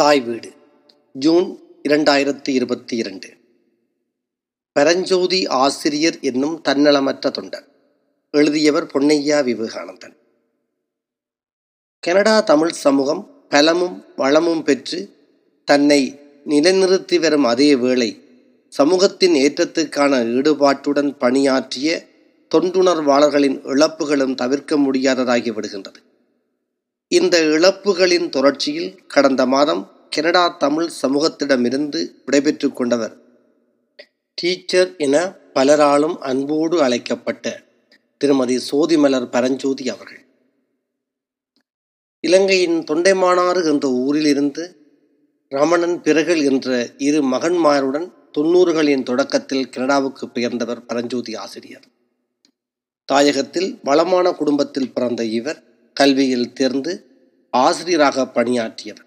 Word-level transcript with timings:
தாய் 0.00 0.20
வீடு. 0.20 0.52
ஜூன் 1.12 1.58
இரண்டாயிரத்தி 1.88 2.48
இருபத்தி 2.48 2.96
இரண்டு. 2.96 3.36
பரஞ்சோதி 4.72 5.46
ஆசிரியர் 5.46 6.18
என்னும் 6.20 6.62
தன்னலமற்ற 6.68 7.30
தொண்டர். 7.30 7.64
எழுதியவர் 8.30 8.86
பொன்னையா 8.86 9.42
விவேகானந்தன். 9.42 10.16
கனடா 12.00 12.40
தமிழ் 12.40 12.70
சமூகம் 12.70 13.44
பலமும் 13.48 14.04
வளமும் 14.16 14.62
பெற்று 14.62 15.10
தன்னை 15.64 16.20
நிலைநிறுத்தி 16.46 17.20
வரும் 17.20 17.44
அதே 17.44 17.76
வேளை 17.76 18.20
சமூகத்தின் 18.68 19.34
ஏற்றத்துக்கான 19.34 20.24
ஈடுபாட்டுடன் 20.24 21.18
பணியாற்றிய 21.18 22.06
தொண்டுணர்வாளர்களின் 22.54 23.60
இழப்புகளும் 23.66 24.34
தவிர்க்க 24.34 24.76
முடியாததாகி 24.76 25.52
விடுகின்றது. 25.52 26.15
இந்த 27.08 27.44
இழப்புகளின் 27.44 28.28
தொடர்ச்சியில் 28.28 29.06
கடந்த 29.06 29.46
மாதம் 29.46 29.90
கனடா 30.10 30.48
தமிழ் 30.48 30.90
சமூகத்திடமிருந்து 31.02 32.00
விடைபெற்று 32.24 32.72
கொண்டவர். 32.72 33.16
டீச்சர் 34.34 34.96
என 34.96 35.38
பலராலும் 35.54 36.16
அன்போடு 36.18 36.82
அழைக்கப்பட்ட 36.82 37.62
திருமதி 38.18 38.56
சோதிமலர் 38.56 39.30
பரஞ்சோதி 39.30 39.90
அவர்கள். 39.90 40.24
இலங்கையின் 42.20 42.78
தொண்டைமானாறு 42.78 43.64
என்ற 43.64 43.88
ஊரிலிருந்து 43.88 44.76
ரமணன் 45.48 46.00
பிறகல் 46.00 46.42
என்ற 46.42 46.90
இரு 46.96 47.22
மகன்மாருடன் 47.22 48.12
தொன்னூறுகளின் 48.38 49.02
தொடக்கத்தில் 49.02 49.68
கனடாவுக்கு 49.68 50.28
பெயர்ந்தவர் 50.28 50.86
பரஞ்சோதி 50.86 51.34
ஆசிரியர். 51.34 51.86
தாயகத்தில் 53.12 53.80
வளமான 53.82 54.32
குடும்பத்தில் 54.32 54.92
பிறந்த 54.92 55.24
இவர் 55.24 55.74
கல்வியில் 55.96 56.52
தேர்ந்து 56.52 56.92
ஆசிரியராக 57.50 58.26
பணியாற்றியவர். 58.26 59.06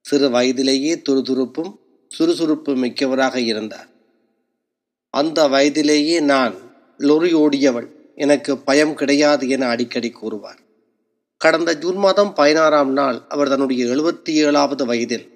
சிறு 0.00 0.30
வயதிலேயே 0.30 0.94
துருதுருப்பும் 0.94 1.72
சுறுசுறுப்பு 2.08 2.74
மிக்கவராக 2.74 3.40
இருந்தார். 3.40 3.88
அந்த 5.10 5.48
வயதிலேயே 5.48 6.20
நான் 6.20 6.54
லொறி 6.98 7.34
ஓடியவள் 7.34 7.88
எனக்கு 8.14 8.58
பயம் 8.58 8.94
கிடையாது 8.94 9.48
என 9.48 9.66
அடிக்கடி 9.66 10.10
கூறுவார். 10.10 10.60
கடந்த 11.36 11.78
ஜூன் 11.78 11.96
மாதம் 11.96 12.34
பதினாறாம் 12.34 12.92
நாள் 12.92 13.18
அவர் 13.28 13.48
தன்னுடைய 13.48 13.86
எழுபத்தி 13.86 14.30
ஏழாவது 14.30 14.86
வயதில் 14.86 15.26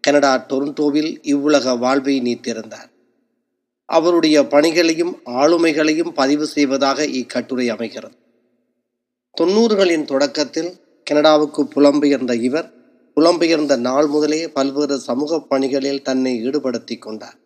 கனடா 0.00 0.44
டொரண்டோவில் 0.48 1.18
இவ்வுலக 1.22 1.74
வாழ்வை 1.74 2.20
நீத்திருந்தார் 2.20 2.90
அவருடைய 3.84 4.46
பணிகளையும் 4.46 5.14
ஆளுமைகளையும் 5.26 6.10
பதிவு 6.10 6.46
செய்வதாக 6.46 7.06
இக்கட்டுரை 7.06 7.68
அமைகிறது. 7.68 8.20
தொன்னூறுகளின் 9.40 10.04
தொடக்கத்தில் 10.04 10.80
கனடாவுக்கு 11.10 11.62
புலம்பெயர்ந்த 11.74 12.32
இவர் 12.34 12.68
புலம்பெயர்ந்த 13.16 13.76
நாள் 13.76 14.06
முதலே 14.06 14.48
பல்வேறு 14.48 14.98
சமூக 14.98 15.40
பணிகளில் 15.40 16.02
தன்னை 16.02 16.48
ஈடுபடுத்தி 16.48 16.98
கொண்டார். 16.98 17.38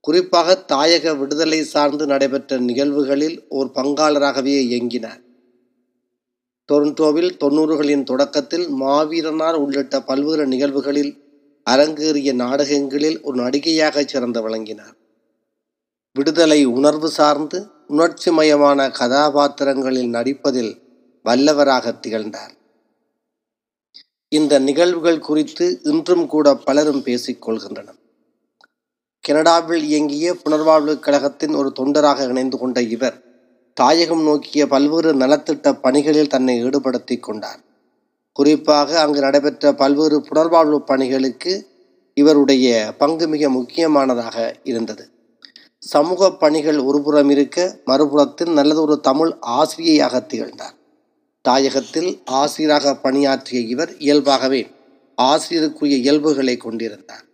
குறிப்பாக 0.00 0.64
தாயக 0.72 1.18
விடுதலை 1.18 1.62
சார்ந்து 1.62 2.06
நடைபெற்ற 2.06 2.58
நிகழ்வுகளில் 2.58 3.46
ஓர் 3.48 3.70
பங்காளராகவே 3.74 4.56
இயங்கினார். 4.68 5.20
டொரண்டோவில் 6.68 7.32
தொன்னூறுகளின் 7.44 8.04
தொடக்கத்தில் 8.04 8.68
மாவீரனார் 8.68 9.54
உள்ளிட்ட 9.54 10.00
பல்வேறு 10.00 10.46
நிகழ்வுகளில் 10.46 11.12
அரங்கேறிய 11.66 12.32
நாடகங்களில் 12.34 13.20
ஒரு 13.20 13.42
நடிகையாக 13.42 14.04
சிறந்து 14.04 14.42
விளங்கினார். 14.42 14.94
விடுதலை 16.16 16.64
உணர்வு 16.64 17.08
சார்ந்து 17.10 17.66
உணர்ச்சிமயமான 17.88 18.90
கதாபாத்திரங்களில் 18.90 20.08
நடிப்பதில் 20.08 20.72
வல்லவராக 21.24 22.00
திகழ்ந்தார். 22.00 22.52
இந்த 24.28 24.58
நிகழ்வுகள் 24.58 25.18
குறித்து 25.18 25.80
இன்றும் 25.82 26.26
கூட 26.26 26.54
பலரும் 26.54 27.02
பேசிக் 27.02 27.48
கொள்கின்றனர். 27.48 27.98
கனடாவில் 29.20 29.84
இயங்கிய 29.84 30.36
புனர்வாழ்வு 30.44 30.98
கழகத்தின் 30.98 31.54
ஒரு 31.54 31.72
தொண்டராக 31.80 32.28
இணைந்து 32.28 32.58
கொண்ட 32.58 32.82
இவர் 32.82 33.22
தாயகம் 33.80 34.22
நோக்கிய 34.22 34.66
பல்வேறு 34.66 35.14
நலத்திட்ட 35.14 35.72
பணிகளில் 35.72 36.28
தன்னை 36.28 36.64
ஈடுபடுத்தி 36.64 37.20
கொண்டார். 37.20 37.60
குறிப்பாக 38.32 39.00
அங்கு 39.00 39.20
நடைபெற்ற 39.20 39.72
பல்வேறு 39.74 40.18
புனர்வாழ்வு 40.18 40.78
பணிகளுக்கு 40.78 41.66
இவருடைய 42.14 42.94
பங்கு 42.98 43.28
மிக 43.28 43.48
முக்கியமானதாக 43.48 44.56
இருந்தது. 44.64 45.10
சமூக 45.78 46.32
பணிகள் 46.32 46.78
ஒருபுறம் 46.78 47.30
இருக்க 47.30 47.78
மறுபுறத்தில் 47.86 48.52
நல்லதொரு 48.52 49.00
தமிழ் 49.00 49.32
ஆசிரியையாக 49.46 50.26
திகழ்ந்தார். 50.26 50.74
தாயகத்தில் 51.44 52.10
ஆசிரியராக 52.24 52.94
பணியாற்றிய 52.94 53.60
இவர் 53.72 53.92
இயல்பாகவே 53.98 54.62
ஆசிரியருக்குரிய 55.18 55.96
இயல்புகளை 56.04 56.56
கொண்டிருந்தார். 56.56 57.24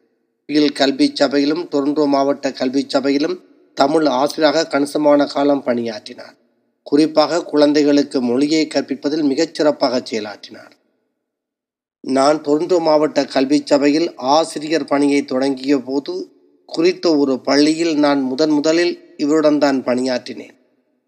கீழ் 0.48 0.72
கல்வி 0.72 1.06
சபையிலும் 1.14 1.62
டொரண்டோ 1.72 2.04
மாவட்ட 2.06 2.52
கல்வி 2.52 2.82
சபையிலும் 2.88 3.36
தமிழ் 3.74 4.06
ஆசிரியராக 4.20 4.66
கணிசமான 4.66 5.26
காலம் 5.26 5.62
பணியாற்றினார். 5.62 6.34
குறிப்பாக 6.82 7.42
குழந்தைகளுக்கு 7.42 8.18
மொழியை 8.22 8.62
கற்பிப்பதில் 8.66 9.22
மிகச் 9.22 9.54
சிறப்பாக 9.54 10.02
செயலாற்றினார். 10.10 10.72
நான் 12.04 12.38
டொரண்டோ 12.40 12.78
மாவட்ட 12.80 13.24
கல்வி 13.24 13.58
சபையில் 13.64 14.08
ஆசிரியர் 14.16 14.84
பணியை 14.84 15.22
தொடங்கிய 15.24 15.76
போது 15.78 16.14
குறித்த 16.68 17.16
ஒரு 17.16 17.34
பள்ளியில் 17.40 17.94
நான் 17.98 18.20
முதன் 18.22 18.50
முதலில் 18.50 18.94
இவருடன் 19.16 19.58
தான் 19.58 19.78
பணியாற்றினேன். 19.84 20.55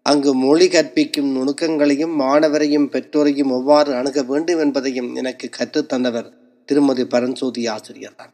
அங்கு 0.05 0.33
மொழி 0.33 0.67
கற்பிக்கும் 0.67 1.31
நுணுக்கங்களையும் 1.35 2.13
மாணவரையும் 2.19 2.87
பெற்றோரையும் 2.89 3.51
எவ்வாறு 3.51 3.95
அணுக 3.95 4.23
வேண்டும் 4.23 4.59
என்பதையும் 4.59 5.15
எனக்கு 5.15 5.49
கற்றுத்தந்தவர் 5.57 6.29
திருமதி 6.65 7.05
பரஞ்சோதி 7.05 7.67
ஆசிரியர் 7.67 8.15
தான். 8.15 8.33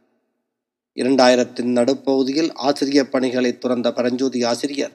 இரண்டாயிரத்தின் 0.93 1.71
நடுப்பகுதியில் 1.77 2.51
ஆசிரியர் 2.53 3.09
பணிகளை 3.09 3.57
துறந்த 3.57 3.91
பரஞ்சோதி 3.91 4.43
ஆசிரியர். 4.43 4.93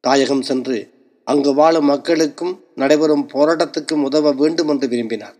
தாயகம் 0.00 0.42
சென்று 0.42 0.92
அங்கு 1.24 1.54
வாழும் 1.54 1.84
மக்களுக்கும் 1.84 2.64
நடைபெறும் 2.74 3.28
போராட்டத்துக்கும் 3.32 4.02
உதவ 4.02 4.32
வேண்டும் 4.32 4.68
என்று 4.68 4.88
விரும்பினார். 4.88 5.36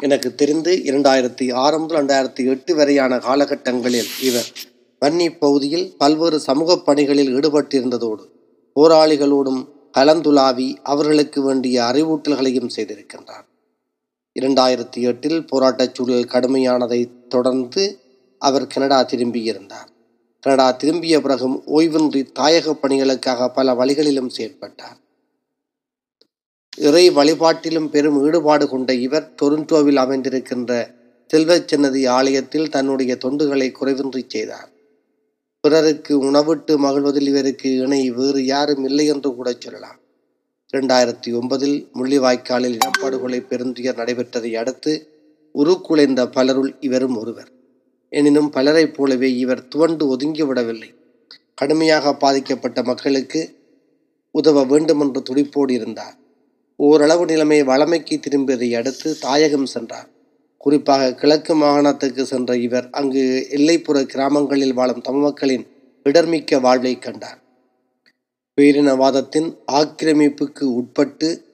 எனக்கு 0.00 0.34
தெரிந்து 0.34 0.72
இரண்டாயிரத்தி 0.76 1.52
ஆறு 1.52 1.78
முதல் 1.78 1.98
ரெண்டாயிரத்தி 1.98 2.44
எட்டு 2.50 2.74
வரையான 2.74 3.18
காலகட்டங்களில் 3.18 4.10
இவர் 4.22 4.52
வன்னி 5.02 5.38
பகுதியில் 5.38 5.94
பல்வேறு 5.98 6.40
சமூக 6.40 6.76
பணிகளில் 6.76 7.34
ஈடுபட்டிருந்ததோடு 7.34 8.24
போராளிகளோடும் 8.76 9.68
கலந்துலாவி 9.98 10.76
அவர்களுக்கு 10.82 11.42
வேண்டிய 11.42 11.82
அறிவூட்டல்களையும் 11.82 12.68
செய்திருக்கின்றார். 12.76 13.46
இரண்டாயிரத்தி 14.40 15.00
எட்டில் 15.00 15.44
போராட்டச் 15.52 15.94
சூழல் 15.94 16.30
கடுமையானதை 16.32 17.26
தொடர்ந்து 17.28 18.00
அவர் 18.38 18.66
கனடா 18.66 19.00
திரும்பியிருந்தார். 19.02 19.88
கனடா 20.40 20.70
திரும்பிய 20.70 21.20
பிறகும் 21.20 21.62
ஓய்வின்றி 21.66 22.32
தாயக 22.38 22.74
பணிகளுக்காக 22.82 23.48
பல 23.48 23.74
வழிகளிலும் 23.74 24.30
செயற்பட்டார். 24.38 24.98
இறை 26.76 27.10
வழிபாட்டிலும் 27.10 27.88
பெரும் 27.88 28.22
ஈடுபாடு 28.24 28.68
கொண்ட 28.68 28.94
இவர் 28.94 29.32
டொரண்டோவில் 29.42 30.00
அமைந்திருக்கின்ற 30.04 30.94
செல்வச்சன்னதி 31.34 32.08
ஆலயத்தில் 32.08 32.70
தன்னுடைய 32.70 33.18
தொண்டுகளை 33.24 33.72
குறைவின்றி 33.80 34.22
செய்தார். 34.28 34.70
பிறருக்கு 35.66 36.18
உணவிட்டு 36.18 36.78
மகிழ்வதில் 36.78 37.28
இவருக்கு 37.28 37.76
இணை 37.76 38.10
வேறு 38.10 38.44
யாரும் 38.44 38.84
இல்லை 38.84 39.06
என்று 39.06 39.34
கூட 39.34 39.56
சொல்லலாம். 39.58 39.98
இரண்டாயிரத்தி 40.72 41.28
ஒன்பதில் 41.28 41.86
முள்ளிவாய்க்காலில் 41.94 42.78
இனப்படுகொலை 42.78 43.40
பெருந்துயர் 43.40 43.96
நடைபெற்றதை 43.96 44.52
அடுத்து 44.56 45.08
உருக்குலைந்த 45.52 46.28
பலருள் 46.28 46.74
இவரும் 46.80 47.16
ஒருவர். 47.16 47.48
எனினும் 48.10 48.50
பலரைப் 48.50 48.94
போலவே 48.94 49.36
இவர் 49.36 49.68
துவண்டு 49.68 50.16
ஒதுங்கிவிடவில்லை 50.16 50.94
கடுமையாக 51.54 52.14
பாதிக்கப்பட்ட 52.14 52.82
மக்களுக்கு 52.82 53.56
உதவ 54.30 54.64
வேண்டுமென்று 54.64 55.22
துடிப்போடு 55.22 55.72
இருந்தார். 55.72 56.16
ஓரளவு 56.76 57.24
நிலைமை 57.24 57.62
வளமைக்கு 57.62 58.20
திரும்பியதை 58.20 58.76
அடுத்து 58.76 59.18
தாயகம் 59.18 59.66
சென்றார். 59.66 60.08
குறிப்பாக 60.56 61.14
கிழக்கு 61.14 61.54
மாகாணத்துக்கு 61.54 62.22
சென்ற 62.22 62.56
இவர் 62.56 62.88
அங்கு 62.90 63.46
எல்லைப்புற 63.50 64.02
கிராமங்களில் 64.02 64.74
வாழும் 64.74 65.00
தமிழ் 65.00 65.20
மக்களின் 65.20 65.66
இடர்மிக்க 66.06 66.60
வாழ்வை 66.60 66.98
கண்டார். 66.98 67.38
பேரினவாதத்தின் 68.58 69.48
ஆக்கிரமிப்புக்கு 69.72 70.64
உட்பட்டு 70.64 71.44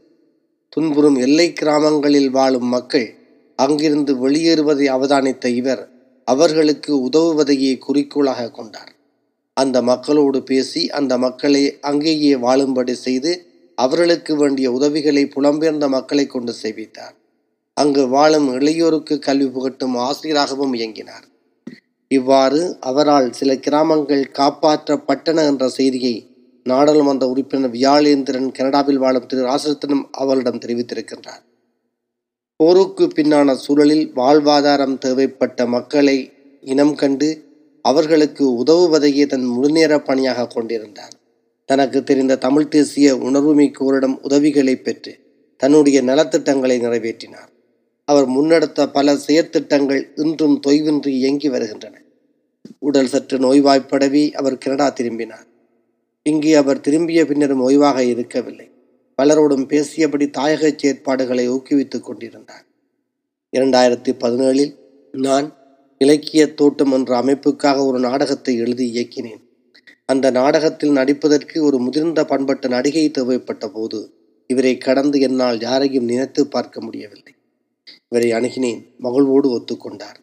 துன்புறும் 0.69 1.17
எல்லை 1.17 1.53
கிராமங்களில் 1.53 2.31
வாழும் 2.31 2.67
மக்கள் 2.67 3.15
அங்கிருந்து 3.57 4.17
வெளியேறுவதை 4.17 4.87
அவதானித்த 4.89 5.47
இவர் 5.47 5.89
அவர்களுக்கு 6.25 7.09
உதவுவதையே 7.09 7.79
குறிக்கோளாக 7.79 8.51
கொண்டார். 8.51 8.93
அந்த 9.55 9.83
மக்களோடு 9.83 10.43
பேசி 10.43 10.91
அந்த 10.91 11.19
மக்களை 11.19 11.81
அங்கேயே 11.81 12.37
வாழும்படி 12.37 12.95
செய்து 12.95 13.33
அவர்களுக்கு 13.75 14.37
வேண்டிய 14.37 14.73
உதவிகளை 14.73 15.25
புலம்பெயர்ந்த 15.35 15.89
மக்களை 15.89 16.27
கொண்டு 16.27 16.53
செய்வித்தார் 16.63 17.15
அங்கு 17.77 18.09
வாழும் 18.09 18.49
இளையோருக்கு 18.55 19.19
கல்வி 19.19 19.47
புகட்டும் 19.47 19.95
ஆசிரியராகவும் 19.97 20.75
இயங்கினார். 20.75 21.27
இவ்வாறு 22.09 22.77
அவரால் 22.81 23.33
சில 23.33 23.57
கிராமங்கள் 23.57 24.25
காப்பாற்றப்பட்டன 24.39 25.47
என்ற 25.47 25.69
செய்தியை 25.69 26.17
நாடாளுமன்ற 26.65 27.29
உறுப்பினர் 27.29 27.71
வியாழேந்திரன் 27.71 28.51
கனடாவில் 28.53 28.97
வாழும் 28.97 29.27
திரு 29.27 29.43
ராசரத்னம் 29.47 30.05
அவரிடம் 30.11 30.59
தெரிவித்திருக்கின்றார். 30.59 31.43
போருக்கு 32.57 33.05
பின்னான 33.17 33.55
சூழலில் 33.55 34.13
வாழ்வாதாரம் 34.17 34.99
தேவைப்பட்ட 34.99 35.67
மக்களை 35.67 36.33
இனம் 36.61 36.95
கண்டு 36.95 37.31
அவர்களுக்கு 37.85 38.45
உதவுவதையே 38.65 39.27
தன் 39.27 39.45
முழுநேர 39.45 39.99
பணியாக 39.99 40.47
கொண்டிருந்தார். 40.47 41.15
தனக்கு 41.65 42.05
தெரிந்த 42.05 42.37
தமிழ் 42.37 42.69
தேசிய 42.69 43.15
உணர்வுமிக்கோரிடம் 43.15 44.17
உதவிகளை 44.21 44.77
பெற்று 44.77 45.15
தன்னுடைய 45.57 46.03
நலத்திட்டங்களை 46.03 46.77
நிறைவேற்றினார். 46.79 47.52
அவர் 48.13 48.29
முன்னெடுத்த 48.29 48.87
பல 48.93 49.15
செயற்திட்டங்கள் 49.27 50.03
இன்றும் 50.17 50.57
தொய்வின்றி 50.67 51.13
இயங்கி 51.21 51.49
வருகின்றன. 51.49 51.97
உடல் 52.79 53.07
சற்று 53.07 53.37
நோய்வாய்ப்படவி 53.39 54.25
அவர் 54.33 54.59
கனடா 54.59 54.89
திரும்பினார். 54.89 55.47
இங்கே 56.23 56.53
அவர் 56.55 56.81
திரும்பிய 56.81 57.21
பின்னரும் 57.27 57.65
ஓய்வாக 57.69 57.99
இருக்கவில்லை. 57.99 58.67
பலரோடும் 59.19 59.67
பேசியபடி 59.73 60.27
தாயக 60.39 60.71
செயற்பாடுகளை 60.75 61.47
ஊக்குவித்துக் 61.49 62.05
கொண்டிருந்தார். 62.05 62.65
இரண்டாயிரத்தி 63.57 64.13
பதினேழில் 64.21 64.73
நான் 65.13 65.49
இலக்கிய 65.99 66.55
தோட்டம் 66.55 66.93
என்ற 66.93 67.11
அமைப்புக்காக 67.23 67.87
ஒரு 67.87 67.99
நாடகத்தை 67.99 68.55
எழுதி 68.57 68.87
இயக்கினேன். 68.95 69.43
அந்த 70.05 70.27
நாடகத்தில் 70.31 70.91
நடிப்பதற்கு 70.91 71.65
ஒரு 71.65 71.79
முதிர்ந்த 71.79 72.25
பண்பட்ட 72.25 72.69
நடிகை 72.69 73.11
தேவைப்பட்ட 73.11 73.69
போது 73.69 74.01
இவரை 74.47 74.79
கடந்து 74.79 75.21
என்னால் 75.21 75.61
யாரையும் 75.61 76.05
நினைத்து 76.05 76.47
பார்க்க 76.47 76.81
முடியவில்லை. 76.81 77.33
இவரை 78.09 78.33
அணுகினேன். 78.33 78.81
மகிழ்வோடு 78.99 79.49
ஒத்துக்கொண்டார். 79.59 80.19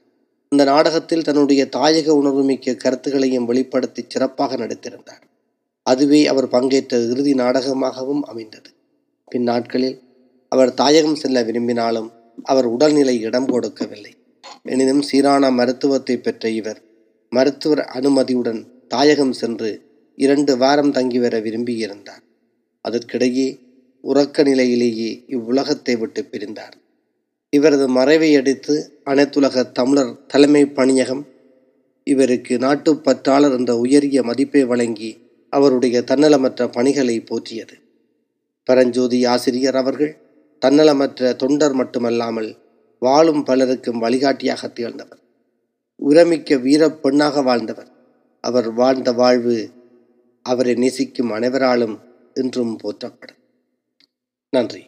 இந்த 0.50 0.64
நாடகத்தில் 0.64 1.24
தன்னுடைய 1.24 1.70
தாயக 1.76 2.08
உணர்வுமிக்க 2.12 2.76
கருத்துக்களையும் 2.76 3.46
வெளிப்படுத்தி 3.46 4.06
சிறப்பாக 4.08 4.56
நடித்திருந்தார். 4.56 5.24
அதுவே 5.82 6.28
அவர் 6.28 6.48
பங்கேற்ற 6.48 6.98
இறுதி 6.98 7.34
நாடகமாகவும் 7.34 8.24
அமைந்தது. 8.24 8.70
பின் 9.26 9.44
நாட்களில் 9.44 10.02
அவர் 10.50 10.74
தாயகம் 10.74 11.16
செல்ல 11.16 11.44
விரும்பினாலும் 11.44 12.12
அவர் 12.44 12.66
உடல்நிலை 12.66 13.20
இடம் 13.20 13.46
கொடுக்கவில்லை. 13.46 14.14
எனினும் 14.64 15.02
சீரான 15.02 15.52
மருத்துவத்தை 15.52 16.18
பெற்ற 16.18 16.50
இவர் 16.50 16.82
மருத்துவர் 17.30 17.80
அனுமதியுடன் 17.80 18.66
தாயகம் 18.88 19.32
சென்று 19.32 19.82
இரண்டு 20.16 20.58
வாரம் 20.58 20.92
தங்கி 20.92 21.20
வர 21.20 21.40
விரும்பியிருந்தார். 21.40 22.24
அதற்கிடையே 22.90 23.60
உறக்க 24.04 24.44
நிலையிலேயே 24.44 25.24
இவ்வுலகத்தை 25.28 25.96
விட்டு 25.96 26.24
பிரிந்தார். 26.24 26.76
இவரது 27.52 27.88
மறைவை 27.88 28.36
அடுத்து 28.36 29.02
அனைத்துலக 29.06 29.72
தமிழர் 29.72 30.26
தலைமை 30.26 30.66
பணியகம் 30.66 31.28
இவருக்கு 32.04 32.58
நாட்டுப்பற்றாளர் 32.58 33.58
என்ற 33.58 33.78
உயரிய 33.78 34.24
மதிப்பை 34.24 34.66
வழங்கி 34.66 35.18
அவருடைய 35.50 36.02
தன்னலமற்ற 36.02 36.72
பணிகளை 36.72 37.20
போற்றியது. 37.20 37.74
பரஞ்சோதி 38.64 39.26
ஆசிரியர் 39.26 39.76
அவர்கள் 39.76 40.18
தன்னலமற்ற 40.66 41.36
தொண்டர் 41.36 41.74
மட்டுமல்லாமல் 41.74 42.58
வாழும் 43.00 43.44
பலருக்கும் 43.44 44.00
வழிகாட்டியாக 44.00 44.68
திகழ்ந்தவர். 44.68 45.20
உரமிக்க 46.10 46.62
வீரப் 46.62 47.02
பெண்ணாக 47.02 47.42
வாழ்ந்தவர். 47.42 47.92
அவர் 48.42 48.74
வாழ்ந்த 48.74 49.12
வாழ்வு 49.12 49.70
அவரை 50.42 50.74
நேசிக்கும் 50.74 51.32
அனைவராலும் 51.32 52.00
இன்றும் 52.34 52.76
போற்றப்படும். 52.76 53.36
நன்றி. 54.50 54.86